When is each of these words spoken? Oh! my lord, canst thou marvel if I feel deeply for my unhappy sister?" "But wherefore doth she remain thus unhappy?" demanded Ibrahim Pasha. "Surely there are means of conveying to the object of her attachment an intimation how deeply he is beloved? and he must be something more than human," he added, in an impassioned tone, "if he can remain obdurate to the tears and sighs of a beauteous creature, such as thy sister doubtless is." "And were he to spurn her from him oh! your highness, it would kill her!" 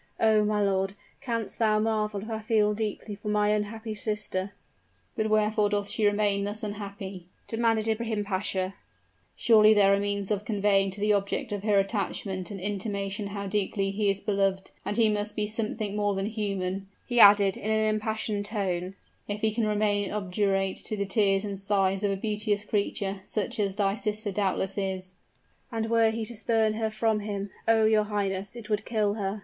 Oh! 0.19 0.43
my 0.43 0.63
lord, 0.63 0.95
canst 1.21 1.59
thou 1.59 1.77
marvel 1.77 2.23
if 2.23 2.29
I 2.31 2.39
feel 2.39 2.73
deeply 2.73 3.13
for 3.13 3.27
my 3.27 3.49
unhappy 3.49 3.93
sister?" 3.93 4.53
"But 5.15 5.29
wherefore 5.29 5.69
doth 5.69 5.89
she 5.91 6.07
remain 6.07 6.43
thus 6.43 6.63
unhappy?" 6.63 7.27
demanded 7.45 7.87
Ibrahim 7.87 8.23
Pasha. 8.25 8.73
"Surely 9.35 9.75
there 9.75 9.93
are 9.93 9.99
means 9.99 10.31
of 10.31 10.43
conveying 10.43 10.89
to 10.89 10.99
the 10.99 11.13
object 11.13 11.51
of 11.51 11.61
her 11.61 11.77
attachment 11.77 12.49
an 12.49 12.59
intimation 12.59 13.27
how 13.27 13.45
deeply 13.45 13.91
he 13.91 14.09
is 14.09 14.19
beloved? 14.19 14.71
and 14.83 14.97
he 14.97 15.07
must 15.07 15.35
be 15.35 15.45
something 15.45 15.95
more 15.95 16.15
than 16.15 16.25
human," 16.25 16.87
he 17.05 17.19
added, 17.19 17.55
in 17.55 17.69
an 17.69 17.89
impassioned 17.93 18.45
tone, 18.45 18.95
"if 19.27 19.41
he 19.41 19.53
can 19.53 19.67
remain 19.67 20.11
obdurate 20.11 20.77
to 20.77 20.97
the 20.97 21.05
tears 21.05 21.45
and 21.45 21.59
sighs 21.59 22.03
of 22.03 22.09
a 22.09 22.17
beauteous 22.17 22.65
creature, 22.65 23.21
such 23.23 23.59
as 23.59 23.75
thy 23.75 23.93
sister 23.93 24.31
doubtless 24.31 24.79
is." 24.79 25.13
"And 25.71 25.91
were 25.91 26.09
he 26.09 26.25
to 26.25 26.35
spurn 26.35 26.73
her 26.73 26.89
from 26.89 27.19
him 27.19 27.51
oh! 27.67 27.85
your 27.85 28.05
highness, 28.05 28.55
it 28.55 28.67
would 28.67 28.83
kill 28.83 29.13
her!" 29.13 29.39